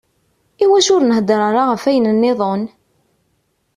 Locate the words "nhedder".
1.05-1.41